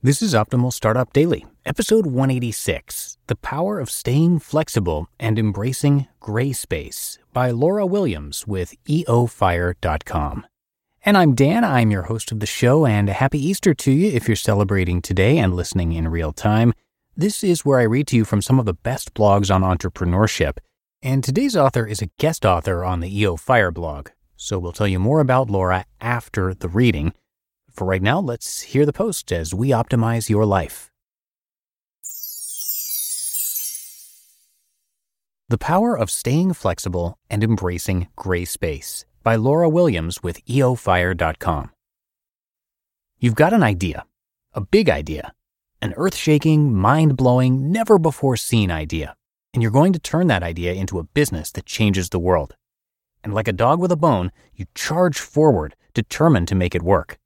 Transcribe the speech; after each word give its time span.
This 0.00 0.22
is 0.22 0.32
Optimal 0.32 0.72
Startup 0.72 1.12
Daily, 1.12 1.44
episode 1.66 2.06
186 2.06 3.18
The 3.26 3.34
Power 3.34 3.80
of 3.80 3.90
Staying 3.90 4.38
Flexible 4.38 5.08
and 5.18 5.40
Embracing 5.40 6.06
Gray 6.20 6.52
Space 6.52 7.18
by 7.32 7.50
Laura 7.50 7.84
Williams 7.84 8.46
with 8.46 8.76
EOFire.com. 8.84 10.46
And 11.04 11.16
I'm 11.16 11.34
Dan, 11.34 11.64
I'm 11.64 11.90
your 11.90 12.02
host 12.02 12.30
of 12.30 12.38
the 12.38 12.46
show, 12.46 12.86
and 12.86 13.08
a 13.08 13.12
happy 13.12 13.44
Easter 13.44 13.74
to 13.74 13.90
you 13.90 14.12
if 14.12 14.28
you're 14.28 14.36
celebrating 14.36 15.02
today 15.02 15.36
and 15.36 15.56
listening 15.56 15.94
in 15.94 16.06
real 16.06 16.32
time. 16.32 16.74
This 17.16 17.42
is 17.42 17.64
where 17.64 17.80
I 17.80 17.82
read 17.82 18.06
to 18.06 18.16
you 18.16 18.24
from 18.24 18.40
some 18.40 18.60
of 18.60 18.66
the 18.66 18.74
best 18.74 19.14
blogs 19.14 19.52
on 19.52 19.62
entrepreneurship. 19.62 20.58
And 21.02 21.24
today's 21.24 21.56
author 21.56 21.84
is 21.84 22.00
a 22.00 22.10
guest 22.20 22.46
author 22.46 22.84
on 22.84 23.00
the 23.00 23.12
EO 23.18 23.34
Fire 23.34 23.72
blog, 23.72 24.10
so 24.36 24.60
we'll 24.60 24.70
tell 24.70 24.86
you 24.86 25.00
more 25.00 25.18
about 25.18 25.50
Laura 25.50 25.86
after 26.00 26.54
the 26.54 26.68
reading. 26.68 27.14
For 27.78 27.84
right 27.84 28.02
now, 28.02 28.18
let's 28.18 28.62
hear 28.62 28.84
the 28.84 28.92
post 28.92 29.30
as 29.30 29.54
we 29.54 29.68
optimize 29.68 30.28
your 30.28 30.44
life. 30.44 30.90
The 35.48 35.58
Power 35.58 35.96
of 35.96 36.10
Staying 36.10 36.54
Flexible 36.54 37.20
and 37.30 37.44
Embracing 37.44 38.08
Gray 38.16 38.44
Space 38.46 39.04
by 39.22 39.36
Laura 39.36 39.68
Williams 39.68 40.24
with 40.24 40.44
EOFire.com. 40.46 41.70
You've 43.20 43.36
got 43.36 43.52
an 43.52 43.62
idea, 43.62 44.06
a 44.54 44.60
big 44.60 44.90
idea, 44.90 45.32
an 45.80 45.94
earth 45.96 46.16
shaking, 46.16 46.74
mind 46.74 47.16
blowing, 47.16 47.70
never 47.70 47.96
before 47.96 48.36
seen 48.36 48.72
idea, 48.72 49.14
and 49.54 49.62
you're 49.62 49.70
going 49.70 49.92
to 49.92 50.00
turn 50.00 50.26
that 50.26 50.42
idea 50.42 50.72
into 50.72 50.98
a 50.98 51.04
business 51.04 51.52
that 51.52 51.64
changes 51.64 52.08
the 52.08 52.18
world. 52.18 52.56
And 53.22 53.32
like 53.32 53.46
a 53.46 53.52
dog 53.52 53.78
with 53.78 53.92
a 53.92 53.96
bone, 53.96 54.32
you 54.52 54.66
charge 54.74 55.20
forward, 55.20 55.76
determined 55.94 56.48
to 56.48 56.56
make 56.56 56.74
it 56.74 56.82
work. 56.82 57.20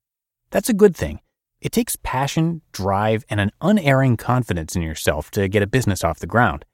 That's 0.52 0.68
a 0.68 0.74
good 0.74 0.94
thing. 0.94 1.20
It 1.62 1.72
takes 1.72 1.96
passion, 1.96 2.60
drive, 2.72 3.24
and 3.30 3.40
an 3.40 3.52
unerring 3.62 4.18
confidence 4.18 4.76
in 4.76 4.82
yourself 4.82 5.30
to 5.30 5.48
get 5.48 5.62
a 5.62 5.66
business 5.66 6.04
off 6.04 6.18
the 6.18 6.26
ground. 6.26 6.66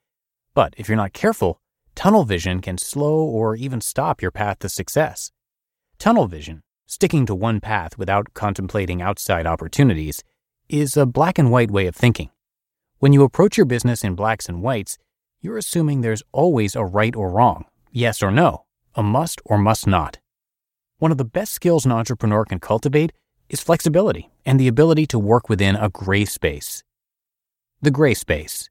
But 0.53 0.75
if 0.77 0.89
you're 0.89 0.97
not 0.97 1.13
careful, 1.13 1.61
tunnel 1.95 2.25
vision 2.25 2.61
can 2.61 2.77
slow 2.77 3.21
or 3.21 3.55
even 3.55 3.81
stop 3.81 4.21
your 4.21 4.33
path 4.33 4.59
to 4.61 4.69
success. 4.69 5.31
Tunnel 5.97 6.27
vision, 6.27 6.63
sticking 6.87 7.25
to 7.27 7.37
one 7.37 7.61
path 7.61 7.97
without 7.97 8.35
contemplating 8.35 9.01
outside 9.01 9.47
opportunities, 9.47 10.25
is 10.69 10.97
a 10.97 11.07
black 11.07 11.39
and 11.39 11.53
white 11.53 11.71
way 11.71 11.87
of 11.87 11.95
thinking. 11.95 12.31
When 12.99 13.13
you 13.13 13.23
approach 13.23 13.57
your 13.57 13.67
business 13.67 14.03
in 14.03 14.17
blacks 14.17 14.49
and 14.49 14.61
whites, 14.61 14.99
you're 15.41 15.57
assuming 15.57 16.01
there's 16.01 16.25
always 16.33 16.75
a 16.75 16.85
right 16.85 17.15
or 17.15 17.31
wrong, 17.31 17.67
yes 17.93 18.25
or 18.25 18.33
no, 18.33 18.65
a 18.97 19.05
must 19.05 19.41
or 19.45 19.57
must 19.57 19.87
not. 19.87 20.19
One 20.99 21.13
of 21.13 21.19
the 21.19 21.25
best 21.25 21.53
skills 21.53 21.87
an 21.87 21.93
entrepreneur 21.93 22.45
can 22.45 22.59
cultivate 22.59 23.13
is 23.49 23.61
flexibility 23.61 24.31
and 24.45 24.59
the 24.59 24.69
ability 24.69 25.07
to 25.07 25.19
work 25.19 25.49
within 25.49 25.77
a 25.77 25.89
gray 25.89 26.25
space. 26.25 26.83
The 27.81 27.91
gray 27.91 28.15
space. 28.15 28.69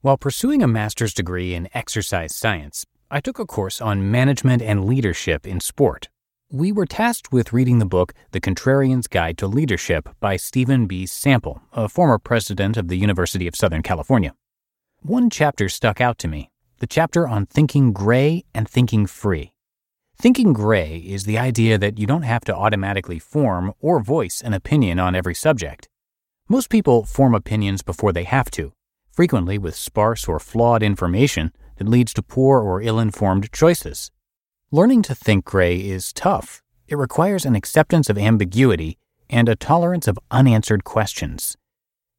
While 0.00 0.16
pursuing 0.16 0.62
a 0.62 0.68
master's 0.68 1.14
degree 1.14 1.54
in 1.54 1.68
exercise 1.74 2.34
science, 2.34 2.84
I 3.10 3.20
took 3.20 3.38
a 3.38 3.46
course 3.46 3.80
on 3.80 4.10
management 4.10 4.62
and 4.62 4.84
leadership 4.84 5.46
in 5.46 5.60
sport. 5.60 6.08
We 6.50 6.72
were 6.72 6.86
tasked 6.86 7.32
with 7.32 7.52
reading 7.52 7.78
the 7.78 7.86
book 7.86 8.12
The 8.32 8.40
Contrarian's 8.40 9.06
Guide 9.06 9.38
to 9.38 9.46
Leadership 9.46 10.08
by 10.20 10.36
Steven 10.36 10.86
B. 10.86 11.06
Sample, 11.06 11.62
a 11.72 11.88
former 11.88 12.18
president 12.18 12.76
of 12.76 12.88
the 12.88 12.96
University 12.96 13.46
of 13.46 13.56
Southern 13.56 13.82
California. 13.82 14.34
One 15.00 15.30
chapter 15.30 15.68
stuck 15.68 16.00
out 16.00 16.18
to 16.18 16.28
me 16.28 16.50
the 16.78 16.86
chapter 16.88 17.28
on 17.28 17.46
thinking 17.46 17.92
gray 17.92 18.44
and 18.52 18.68
thinking 18.68 19.06
free. 19.06 19.51
Thinking 20.16 20.52
gray 20.52 20.98
is 20.98 21.24
the 21.24 21.38
idea 21.38 21.78
that 21.78 21.98
you 21.98 22.06
don't 22.06 22.22
have 22.22 22.44
to 22.44 22.54
automatically 22.54 23.18
form 23.18 23.72
or 23.80 24.00
voice 24.00 24.40
an 24.40 24.52
opinion 24.54 25.00
on 25.00 25.16
every 25.16 25.34
subject. 25.34 25.88
Most 26.48 26.70
people 26.70 27.04
form 27.04 27.34
opinions 27.34 27.82
before 27.82 28.12
they 28.12 28.24
have 28.24 28.50
to, 28.52 28.72
frequently 29.10 29.58
with 29.58 29.74
sparse 29.74 30.28
or 30.28 30.38
flawed 30.38 30.82
information 30.82 31.52
that 31.76 31.88
leads 31.88 32.14
to 32.14 32.22
poor 32.22 32.60
or 32.60 32.80
ill 32.80 33.00
informed 33.00 33.50
choices. 33.52 34.10
Learning 34.70 35.02
to 35.02 35.14
think 35.14 35.44
gray 35.44 35.76
is 35.76 36.12
tough. 36.12 36.62
It 36.86 36.96
requires 36.96 37.44
an 37.44 37.56
acceptance 37.56 38.08
of 38.08 38.16
ambiguity 38.16 38.98
and 39.28 39.48
a 39.48 39.56
tolerance 39.56 40.06
of 40.06 40.18
unanswered 40.30 40.84
questions. 40.84 41.56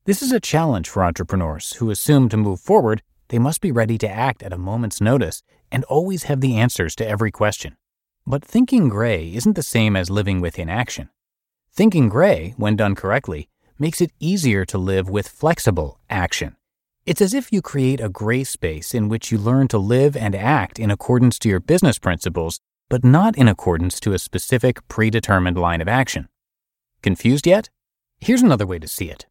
This 0.06 0.22
is 0.22 0.34
a 0.34 0.40
challenge 0.40 0.90
for 0.90 1.06
entrepreneurs 1.06 1.74
who 1.74 1.90
assume 1.90 2.28
to 2.30 2.38
move 2.38 2.60
forward, 2.60 3.02
they 3.30 3.40
must 3.40 3.62
be 3.62 3.72
ready 3.72 3.98
to 4.00 4.10
act 4.10 4.44
at 4.44 4.52
a 4.52 4.58
moment's 4.58 5.00
notice 5.00 5.42
and 5.72 5.86
always 5.86 6.24
have 6.24 6.42
the 6.42 6.58
answers 6.58 6.96
to 6.98 7.08
every 7.08 7.32
question. 7.32 7.78
But 8.26 8.46
thinking 8.46 8.88
gray 8.88 9.34
isn't 9.34 9.56
the 9.56 9.64
same 9.64 9.98
as 9.98 10.10
living 10.10 10.40
with 10.40 10.58
inaction. 10.58 11.10
Thinking 11.74 12.08
gray, 12.08 12.54
when 12.56 12.78
done 12.78 12.96
correctly, 12.96 13.50
makes 13.78 14.00
it 14.00 14.14
easier 14.20 14.64
to 14.66 14.78
live 14.78 15.10
with 15.10 15.28
flexible 15.28 16.00
action. 16.10 16.56
It's 17.06 17.22
as 17.22 17.34
if 17.34 17.52
you 17.52 17.62
create 17.62 18.00
a 18.00 18.08
gray 18.08 18.46
space 18.46 18.94
in 18.94 19.10
which 19.10 19.30
you 19.30 19.38
learn 19.38 19.68
to 19.70 19.78
live 19.78 20.16
and 20.16 20.36
act 20.36 20.80
in 20.80 20.90
accordance 20.90 21.38
to 21.40 21.50
your 21.50 21.60
business 21.60 22.00
principles, 22.00 22.62
but 22.90 23.04
not 23.04 23.38
in 23.38 23.50
accordance 23.50 24.00
to 24.00 24.14
a 24.14 24.20
specific 24.20 24.88
predetermined 24.88 25.58
line 25.58 25.82
of 25.82 25.90
action. 25.90 26.30
Confused 27.02 27.46
yet? 27.46 27.70
Here's 28.22 28.42
another 28.42 28.66
way 28.66 28.80
to 28.80 28.88
see 28.88 29.10
it. 29.10 29.26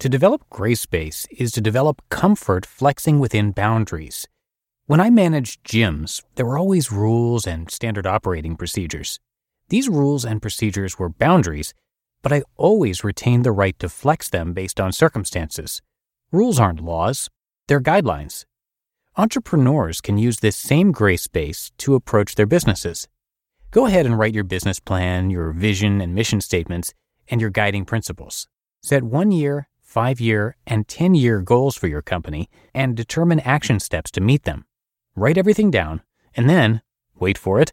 To 0.00 0.08
develop 0.10 0.44
gray 0.50 0.74
space 0.74 1.26
is 1.30 1.50
to 1.52 1.62
develop 1.62 2.02
comfort 2.10 2.66
flexing 2.66 3.20
within 3.20 3.52
boundaries 3.52 4.28
when 4.88 5.00
I 5.00 5.10
managed 5.10 5.64
gyms, 5.64 6.22
there 6.36 6.46
were 6.46 6.56
always 6.56 6.90
rules 6.90 7.46
and 7.46 7.70
standard 7.70 8.06
operating 8.06 8.56
procedures. 8.56 9.20
These 9.68 9.86
rules 9.86 10.24
and 10.24 10.40
procedures 10.40 10.98
were 10.98 11.10
boundaries, 11.10 11.74
but 12.22 12.32
I 12.32 12.42
always 12.56 13.04
retained 13.04 13.44
the 13.44 13.52
right 13.52 13.78
to 13.80 13.90
flex 13.90 14.30
them 14.30 14.54
based 14.54 14.80
on 14.80 14.92
circumstances. 14.92 15.82
Rules 16.32 16.58
aren't 16.58 16.82
laws, 16.82 17.28
they're 17.66 17.82
guidelines. 17.82 18.46
Entrepreneurs 19.18 20.00
can 20.00 20.16
use 20.16 20.38
this 20.38 20.56
same 20.56 20.90
gray 20.90 21.18
space 21.18 21.70
to 21.76 21.94
approach 21.94 22.36
their 22.36 22.46
businesses. 22.46 23.08
Go 23.70 23.84
ahead 23.84 24.06
and 24.06 24.18
write 24.18 24.34
your 24.34 24.44
business 24.44 24.80
plan, 24.80 25.28
your 25.28 25.52
vision 25.52 26.00
and 26.00 26.14
mission 26.14 26.40
statements, 26.40 26.94
and 27.28 27.42
your 27.42 27.50
guiding 27.50 27.84
principles. 27.84 28.48
Set 28.82 29.02
one 29.02 29.32
year, 29.32 29.68
five 29.82 30.18
year, 30.18 30.56
and 30.66 30.88
10 30.88 31.14
year 31.14 31.42
goals 31.42 31.76
for 31.76 31.88
your 31.88 32.00
company 32.00 32.48
and 32.74 32.96
determine 32.96 33.40
action 33.40 33.78
steps 33.80 34.10
to 34.12 34.22
meet 34.22 34.44
them 34.44 34.64
write 35.14 35.38
everything 35.38 35.70
down, 35.70 36.02
and 36.34 36.48
then, 36.48 36.82
wait 37.18 37.38
for 37.38 37.60
it, 37.60 37.72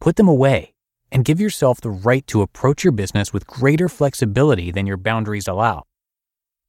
put 0.00 0.16
them 0.16 0.28
away 0.28 0.74
and 1.10 1.24
give 1.24 1.40
yourself 1.40 1.80
the 1.80 1.90
right 1.90 2.26
to 2.26 2.42
approach 2.42 2.82
your 2.82 2.92
business 2.92 3.32
with 3.32 3.46
greater 3.46 3.88
flexibility 3.88 4.70
than 4.70 4.86
your 4.86 4.96
boundaries 4.96 5.46
allow. 5.46 5.84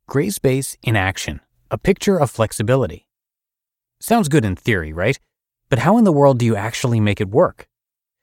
Gray 0.07 0.29
space 0.29 0.77
in 0.83 0.95
action, 0.95 1.41
a 1.71 1.77
picture 1.77 2.17
of 2.17 2.29
flexibility. 2.29 3.07
Sounds 3.99 4.29
good 4.29 4.45
in 4.45 4.55
theory, 4.55 4.93
right? 4.93 5.19
But 5.69 5.79
how 5.79 5.97
in 5.97 6.03
the 6.03 6.11
world 6.11 6.37
do 6.37 6.45
you 6.45 6.55
actually 6.55 6.99
make 6.99 7.19
it 7.19 7.29
work? 7.29 7.67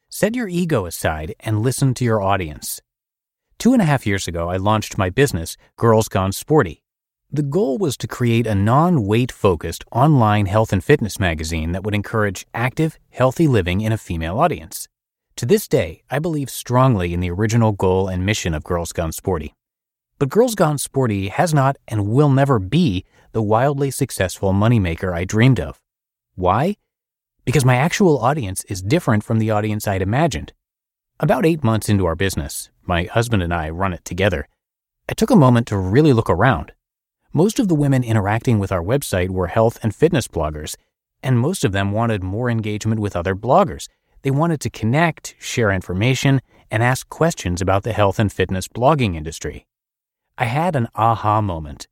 Set 0.08 0.36
your 0.36 0.46
ego 0.46 0.86
aside 0.86 1.34
and 1.40 1.62
listen 1.62 1.92
to 1.94 2.04
your 2.04 2.22
audience. 2.22 2.80
Two 3.58 3.72
and 3.72 3.82
a 3.82 3.86
half 3.86 4.06
years 4.06 4.28
ago, 4.28 4.48
I 4.48 4.58
launched 4.58 4.98
my 4.98 5.10
business, 5.10 5.56
Girls 5.76 6.08
Gone 6.08 6.32
Sporty. 6.32 6.81
The 7.34 7.42
goal 7.42 7.78
was 7.78 7.96
to 7.96 8.06
create 8.06 8.46
a 8.46 8.54
non 8.54 9.06
weight 9.06 9.32
focused 9.32 9.84
online 9.90 10.44
health 10.44 10.70
and 10.70 10.84
fitness 10.84 11.18
magazine 11.18 11.72
that 11.72 11.82
would 11.82 11.94
encourage 11.94 12.46
active, 12.52 12.98
healthy 13.08 13.48
living 13.48 13.80
in 13.80 13.90
a 13.90 13.96
female 13.96 14.38
audience. 14.38 14.86
To 15.36 15.46
this 15.46 15.66
day, 15.66 16.02
I 16.10 16.18
believe 16.18 16.50
strongly 16.50 17.14
in 17.14 17.20
the 17.20 17.30
original 17.30 17.72
goal 17.72 18.06
and 18.06 18.26
mission 18.26 18.52
of 18.52 18.64
Girls 18.64 18.92
Gone 18.92 19.12
Sporty. 19.12 19.54
But 20.18 20.28
Girls 20.28 20.54
Gone 20.54 20.76
Sporty 20.76 21.28
has 21.28 21.54
not 21.54 21.78
and 21.88 22.06
will 22.06 22.28
never 22.28 22.58
be 22.58 23.06
the 23.32 23.40
wildly 23.40 23.90
successful 23.90 24.52
moneymaker 24.52 25.14
I 25.14 25.24
dreamed 25.24 25.58
of. 25.58 25.80
Why? 26.34 26.76
Because 27.46 27.64
my 27.64 27.76
actual 27.76 28.18
audience 28.18 28.62
is 28.64 28.82
different 28.82 29.24
from 29.24 29.38
the 29.38 29.50
audience 29.50 29.88
I'd 29.88 30.02
imagined. 30.02 30.52
About 31.18 31.46
eight 31.46 31.64
months 31.64 31.88
into 31.88 32.04
our 32.04 32.14
business, 32.14 32.68
my 32.84 33.04
husband 33.04 33.42
and 33.42 33.54
I 33.54 33.70
run 33.70 33.94
it 33.94 34.04
together, 34.04 34.48
I 35.08 35.14
took 35.14 35.30
a 35.30 35.34
moment 35.34 35.66
to 35.68 35.78
really 35.78 36.12
look 36.12 36.28
around. 36.28 36.72
Most 37.34 37.58
of 37.58 37.68
the 37.68 37.74
women 37.74 38.04
interacting 38.04 38.58
with 38.58 38.70
our 38.70 38.82
website 38.82 39.30
were 39.30 39.46
health 39.46 39.78
and 39.82 39.94
fitness 39.94 40.28
bloggers, 40.28 40.76
and 41.22 41.38
most 41.38 41.64
of 41.64 41.72
them 41.72 41.90
wanted 41.90 42.22
more 42.22 42.50
engagement 42.50 43.00
with 43.00 43.16
other 43.16 43.34
bloggers. 43.34 43.88
They 44.20 44.30
wanted 44.30 44.60
to 44.60 44.70
connect, 44.70 45.34
share 45.38 45.70
information, 45.70 46.42
and 46.70 46.82
ask 46.82 47.08
questions 47.08 47.62
about 47.62 47.84
the 47.84 47.94
health 47.94 48.18
and 48.18 48.30
fitness 48.30 48.68
blogging 48.68 49.16
industry. 49.16 49.66
I 50.36 50.44
had 50.44 50.76
an 50.76 50.88
aha 50.94 51.40
moment. 51.40 51.88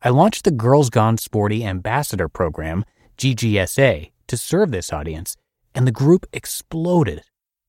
I 0.00 0.10
launched 0.10 0.44
the 0.44 0.52
Girls 0.52 0.90
Gone 0.90 1.18
Sporty 1.18 1.64
Ambassador 1.64 2.28
Program, 2.28 2.84
GGSA, 3.18 4.12
to 4.28 4.36
serve 4.36 4.70
this 4.70 4.92
audience, 4.92 5.36
and 5.74 5.88
the 5.88 5.92
group 5.92 6.24
exploded. 6.32 7.22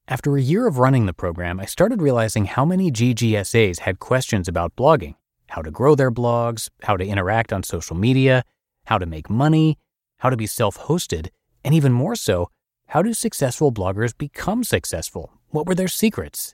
After 0.07 0.37
a 0.37 0.41
year 0.43 0.67
of 0.67 0.77
running 0.77 1.07
the 1.07 1.13
program, 1.13 1.59
I 1.59 1.65
started 1.65 2.03
realizing 2.03 2.45
how 2.45 2.65
many 2.65 2.91
GGSAs 2.91 3.79
had 3.79 3.97
questions 3.97 4.47
about 4.47 4.75
blogging 4.75 5.15
how 5.55 5.61
to 5.61 5.71
grow 5.71 5.95
their 5.95 6.11
blogs, 6.11 6.67
how 6.81 6.97
to 6.97 7.05
interact 7.05 7.53
on 7.53 7.63
social 7.63 7.95
media, 7.95 8.43
how 8.87 8.97
to 8.97 9.05
make 9.05 9.29
money, 9.29 9.77
how 10.17 10.29
to 10.29 10.35
be 10.35 10.45
self 10.45 10.77
hosted, 10.77 11.29
and 11.63 11.73
even 11.73 11.93
more 11.93 12.13
so, 12.13 12.49
how 12.87 13.01
do 13.01 13.13
successful 13.13 13.71
bloggers 13.71 14.15
become 14.17 14.65
successful? 14.65 15.31
What 15.51 15.65
were 15.65 15.73
their 15.73 15.87
secrets? 15.87 16.53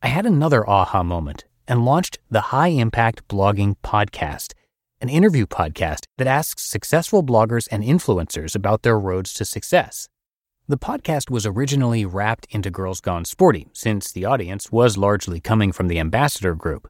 I 0.00 0.06
had 0.06 0.26
another 0.26 0.68
aha 0.68 1.02
moment 1.02 1.44
and 1.66 1.84
launched 1.84 2.20
the 2.30 2.52
High 2.52 2.68
Impact 2.68 3.26
Blogging 3.26 3.74
Podcast, 3.82 4.52
an 5.00 5.08
interview 5.08 5.46
podcast 5.46 6.04
that 6.16 6.28
asks 6.28 6.62
successful 6.62 7.24
bloggers 7.24 7.66
and 7.72 7.82
influencers 7.82 8.54
about 8.54 8.84
their 8.84 8.98
roads 8.98 9.34
to 9.34 9.44
success. 9.44 10.08
The 10.68 10.78
podcast 10.78 11.30
was 11.30 11.46
originally 11.46 12.04
wrapped 12.04 12.46
into 12.50 12.70
Girls 12.70 13.00
Gone 13.00 13.24
Sporty, 13.24 13.66
since 13.72 14.12
the 14.12 14.24
audience 14.24 14.70
was 14.70 14.96
largely 14.96 15.40
coming 15.40 15.72
from 15.72 15.88
the 15.88 15.98
ambassador 15.98 16.54
group. 16.54 16.88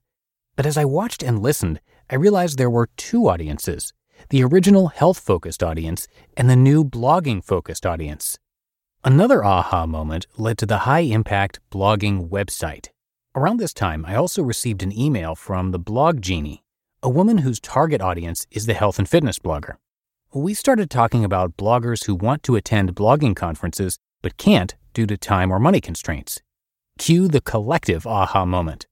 But 0.56 0.66
as 0.66 0.76
I 0.76 0.84
watched 0.84 1.22
and 1.22 1.42
listened, 1.42 1.80
I 2.10 2.16
realized 2.16 2.56
there 2.56 2.70
were 2.70 2.88
two 2.96 3.28
audiences 3.28 3.92
the 4.30 4.42
original 4.42 4.88
health 4.88 5.18
focused 5.18 5.62
audience 5.62 6.08
and 6.38 6.48
the 6.48 6.56
new 6.56 6.82
blogging 6.82 7.44
focused 7.44 7.84
audience. 7.84 8.38
Another 9.04 9.44
aha 9.44 9.86
moment 9.86 10.26
led 10.38 10.56
to 10.58 10.66
the 10.66 10.78
high 10.78 11.00
impact 11.00 11.60
blogging 11.70 12.30
website. 12.30 12.88
Around 13.34 13.58
this 13.58 13.74
time, 13.74 14.06
I 14.06 14.14
also 14.16 14.42
received 14.42 14.82
an 14.82 14.98
email 14.98 15.34
from 15.34 15.70
the 15.70 15.78
Blog 15.78 16.22
Genie, 16.22 16.64
a 17.02 17.10
woman 17.10 17.38
whose 17.38 17.60
target 17.60 18.00
audience 18.00 18.46
is 18.50 18.64
the 18.64 18.74
health 18.74 18.98
and 18.98 19.08
fitness 19.08 19.38
blogger. 19.38 19.76
We 20.32 20.54
started 20.54 20.90
talking 20.90 21.24
about 21.24 21.56
bloggers 21.56 22.06
who 22.06 22.14
want 22.14 22.42
to 22.44 22.56
attend 22.56 22.96
blogging 22.96 23.36
conferences 23.36 23.98
but 24.22 24.38
can't 24.38 24.74
due 24.94 25.06
to 25.06 25.16
time 25.16 25.52
or 25.52 25.60
money 25.60 25.80
constraints. 25.80 26.40
Cue 26.98 27.28
the 27.28 27.42
collective 27.42 28.06
aha 28.06 28.46
moment. 28.46 28.86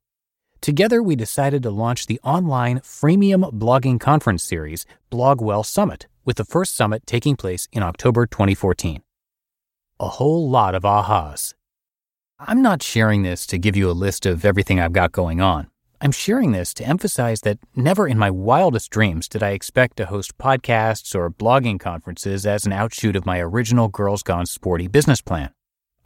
Together, 0.64 1.02
we 1.02 1.14
decided 1.14 1.62
to 1.62 1.70
launch 1.70 2.06
the 2.06 2.18
online 2.24 2.78
freemium 2.80 3.52
blogging 3.52 4.00
conference 4.00 4.42
series, 4.42 4.86
Blogwell 5.12 5.62
Summit, 5.62 6.06
with 6.24 6.38
the 6.38 6.44
first 6.46 6.74
summit 6.74 7.06
taking 7.06 7.36
place 7.36 7.68
in 7.70 7.82
October 7.82 8.24
2014. 8.24 9.02
A 10.00 10.08
whole 10.08 10.48
lot 10.48 10.74
of 10.74 10.84
ahas. 10.84 11.52
I'm 12.38 12.62
not 12.62 12.82
sharing 12.82 13.24
this 13.24 13.46
to 13.48 13.58
give 13.58 13.76
you 13.76 13.90
a 13.90 13.92
list 13.92 14.24
of 14.24 14.42
everything 14.42 14.80
I've 14.80 14.94
got 14.94 15.12
going 15.12 15.42
on. 15.42 15.68
I'm 16.00 16.12
sharing 16.12 16.52
this 16.52 16.72
to 16.74 16.88
emphasize 16.88 17.42
that 17.42 17.58
never 17.76 18.08
in 18.08 18.16
my 18.16 18.30
wildest 18.30 18.90
dreams 18.90 19.28
did 19.28 19.42
I 19.42 19.50
expect 19.50 19.98
to 19.98 20.06
host 20.06 20.38
podcasts 20.38 21.14
or 21.14 21.30
blogging 21.30 21.78
conferences 21.78 22.46
as 22.46 22.64
an 22.64 22.72
outshoot 22.72 23.16
of 23.16 23.26
my 23.26 23.38
original 23.38 23.88
Girls 23.88 24.22
Gone 24.22 24.46
Sporty 24.46 24.86
business 24.86 25.20
plan. 25.20 25.50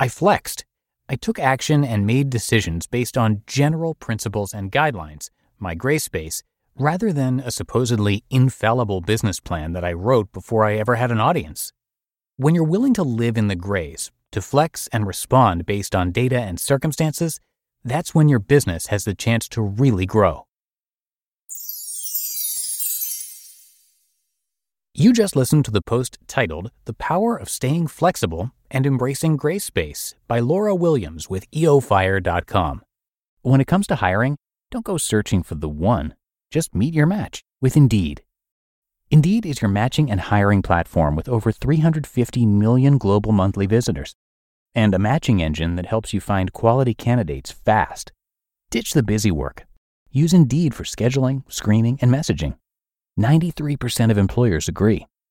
I 0.00 0.08
flexed 0.08 0.64
I 1.10 1.16
took 1.16 1.38
action 1.38 1.84
and 1.84 2.06
made 2.06 2.28
decisions 2.28 2.86
based 2.86 3.16
on 3.16 3.42
general 3.46 3.94
principles 3.94 4.52
and 4.52 4.70
guidelines, 4.70 5.30
my 5.58 5.74
gray 5.74 5.96
space, 5.96 6.42
rather 6.76 7.14
than 7.14 7.40
a 7.40 7.50
supposedly 7.50 8.24
infallible 8.28 9.00
business 9.00 9.40
plan 9.40 9.72
that 9.72 9.84
I 9.84 9.94
wrote 9.94 10.32
before 10.32 10.66
I 10.66 10.76
ever 10.76 10.96
had 10.96 11.10
an 11.10 11.18
audience. 11.18 11.72
When 12.36 12.54
you're 12.54 12.62
willing 12.62 12.92
to 12.92 13.02
live 13.02 13.38
in 13.38 13.48
the 13.48 13.56
grays, 13.56 14.10
to 14.32 14.42
flex 14.42 14.86
and 14.88 15.06
respond 15.06 15.64
based 15.64 15.96
on 15.96 16.12
data 16.12 16.38
and 16.38 16.60
circumstances, 16.60 17.40
that's 17.82 18.14
when 18.14 18.28
your 18.28 18.38
business 18.38 18.88
has 18.88 19.04
the 19.04 19.14
chance 19.14 19.48
to 19.48 19.62
really 19.62 20.04
grow. 20.04 20.44
You 24.92 25.14
just 25.14 25.36
listened 25.36 25.64
to 25.64 25.70
the 25.70 25.80
post 25.80 26.18
titled 26.26 26.70
The 26.84 26.92
Power 26.92 27.36
of 27.36 27.48
Staying 27.48 27.86
Flexible 27.86 28.50
and 28.70 28.86
Embracing 28.86 29.36
Gray 29.36 29.58
Space 29.58 30.14
by 30.26 30.40
Laura 30.40 30.74
Williams 30.74 31.28
with 31.28 31.50
EOFire.com. 31.50 32.82
When 33.42 33.60
it 33.60 33.66
comes 33.66 33.86
to 33.88 33.96
hiring, 33.96 34.36
don't 34.70 34.84
go 34.84 34.98
searching 34.98 35.42
for 35.42 35.54
the 35.54 35.68
one, 35.68 36.14
just 36.50 36.74
meet 36.74 36.94
your 36.94 37.06
match 37.06 37.42
with 37.60 37.76
Indeed. 37.76 38.22
Indeed 39.10 39.46
is 39.46 39.62
your 39.62 39.70
matching 39.70 40.10
and 40.10 40.20
hiring 40.20 40.62
platform 40.62 41.16
with 41.16 41.28
over 41.28 41.50
350 41.50 42.46
million 42.46 42.98
global 42.98 43.32
monthly 43.32 43.66
visitors 43.66 44.14
and 44.74 44.94
a 44.94 44.98
matching 44.98 45.42
engine 45.42 45.76
that 45.76 45.86
helps 45.86 46.12
you 46.12 46.20
find 46.20 46.52
quality 46.52 46.94
candidates 46.94 47.50
fast. 47.50 48.12
Ditch 48.70 48.92
the 48.92 49.02
busy 49.02 49.30
work. 49.30 49.66
Use 50.10 50.32
Indeed 50.32 50.74
for 50.74 50.84
scheduling, 50.84 51.42
screening, 51.50 51.98
and 52.00 52.12
messaging. 52.12 52.56
93% 53.18 54.10
of 54.10 54.18
employers 54.18 54.68
agree. 54.68 55.06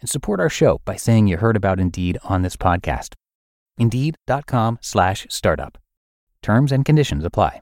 and 0.00 0.08
support 0.08 0.40
our 0.40 0.48
show 0.48 0.80
by 0.84 0.96
saying 0.96 1.26
you 1.26 1.36
heard 1.36 1.56
about 1.56 1.80
Indeed 1.80 2.18
on 2.24 2.42
this 2.42 2.56
podcast. 2.56 3.14
Indeed.com 3.78 4.78
slash 4.80 5.26
startup. 5.30 5.78
Terms 6.42 6.72
and 6.72 6.84
conditions 6.84 7.24
apply. 7.24 7.60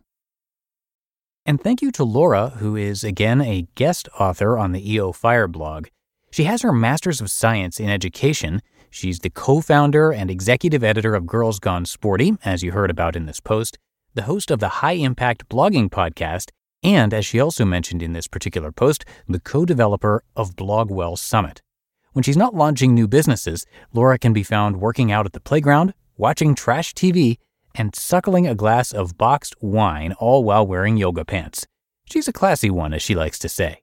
And 1.45 1.61
thank 1.61 1.81
you 1.81 1.93
to 1.93 2.05
Laura, 2.05 2.51
who 2.59 2.75
is 2.75 3.05
again 3.05 3.41
a 3.41 3.69
guest 3.77 4.09
author 4.19 4.59
on 4.59 4.73
the 4.73 4.93
EO 4.93 5.13
Fire 5.13 5.47
blog. 5.47 5.87
She 6.33 6.45
has 6.45 6.63
her 6.63 6.73
Master's 6.73 7.21
of 7.21 7.31
Science 7.31 7.79
in 7.79 7.89
Education. 7.89 8.61
She's 8.91 9.21
the 9.21 9.31
co 9.31 9.61
founder 9.61 10.11
and 10.13 10.31
executive 10.31 10.83
editor 10.83 11.15
of 11.15 11.27
Girls 11.27 11.61
Gone 11.61 11.85
Sporty, 11.85 12.37
as 12.45 12.63
you 12.63 12.73
heard 12.73 12.91
about 12.91 13.15
in 13.15 13.27
this 13.27 13.41
post, 13.41 13.79
the 14.15 14.23
host 14.23 14.51
of 14.51 14.59
the 14.59 14.69
High 14.69 14.93
Impact 14.93 15.49
Blogging 15.49 15.89
Podcast, 15.89 16.51
and, 16.83 17.15
as 17.15 17.25
she 17.25 17.39
also 17.39 17.65
mentioned 17.65 18.03
in 18.03 18.13
this 18.13 18.29
particular 18.29 18.73
post, 18.73 19.05
the 19.29 19.41
co 19.41 19.65
developer 19.65 20.25
of 20.35 20.57
Blogwell 20.57 21.17
Summit. 21.17 21.63
When 22.17 22.23
she's 22.23 22.35
not 22.35 22.55
launching 22.55 22.95
new 22.95 23.07
businesses, 23.07 23.67
Laura 23.93 24.19
can 24.19 24.33
be 24.33 24.43
found 24.43 24.81
working 24.81 25.13
out 25.13 25.27
at 25.27 25.35
the 25.35 25.39
playground, 25.39 25.93
watching 26.17 26.55
trash 26.55 26.95
TV, 26.95 27.37
and 27.75 27.95
suckling 27.95 28.47
a 28.47 28.55
glass 28.55 28.91
of 28.91 29.19
boxed 29.19 29.55
wine, 29.61 30.15
all 30.15 30.43
while 30.43 30.67
wearing 30.67 30.97
yoga 30.97 31.27
pants. 31.27 31.67
She's 32.07 32.27
a 32.27 32.33
classy 32.33 32.71
one, 32.71 32.95
as 32.95 33.03
she 33.03 33.15
likes 33.15 33.39
to 33.41 33.51
say. 33.51 33.83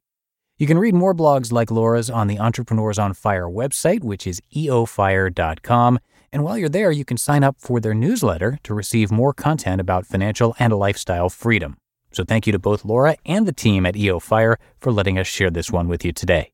You 0.57 0.65
can 0.65 0.79
read 0.79 0.95
more 0.95 1.13
blogs 1.13 1.51
like 1.51 1.69
Laura's 1.69 2.09
on 2.09 2.25
the 2.25 2.39
Entrepreneurs 2.39 2.97
on 2.97 3.13
Fire 3.13 3.45
website, 3.45 4.03
which 4.03 4.25
is 4.25 4.41
eofire.com. 4.55 5.99
And 6.31 6.43
while 6.43 6.57
you're 6.57 6.69
there, 6.69 6.89
you 6.89 7.05
can 7.05 7.17
sign 7.17 7.43
up 7.43 7.57
for 7.59 7.79
their 7.79 7.93
newsletter 7.93 8.57
to 8.63 8.73
receive 8.73 9.11
more 9.11 9.35
content 9.35 9.79
about 9.79 10.07
financial 10.07 10.55
and 10.57 10.73
lifestyle 10.73 11.29
freedom. 11.29 11.77
So 12.11 12.23
thank 12.23 12.47
you 12.47 12.51
to 12.53 12.57
both 12.57 12.83
Laura 12.83 13.15
and 13.27 13.47
the 13.47 13.53
team 13.53 13.85
at 13.85 13.95
EO 13.95 14.17
Fire 14.17 14.57
for 14.79 14.91
letting 14.91 15.19
us 15.19 15.27
share 15.27 15.51
this 15.51 15.69
one 15.69 15.87
with 15.87 16.03
you 16.03 16.11
today. 16.11 16.52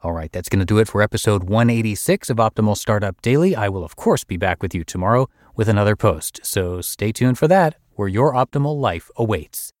All 0.00 0.12
right, 0.12 0.30
that's 0.30 0.48
going 0.48 0.60
to 0.60 0.64
do 0.64 0.78
it 0.78 0.86
for 0.86 1.02
episode 1.02 1.44
186 1.44 2.30
of 2.30 2.36
Optimal 2.36 2.76
Startup 2.76 3.20
Daily. 3.20 3.56
I 3.56 3.68
will, 3.68 3.82
of 3.82 3.96
course, 3.96 4.22
be 4.22 4.36
back 4.36 4.62
with 4.62 4.72
you 4.72 4.84
tomorrow 4.84 5.28
with 5.56 5.68
another 5.68 5.96
post. 5.96 6.38
So 6.44 6.80
stay 6.80 7.10
tuned 7.10 7.36
for 7.36 7.48
that, 7.48 7.74
where 7.96 8.06
your 8.06 8.32
optimal 8.32 8.78
life 8.78 9.10
awaits. 9.16 9.72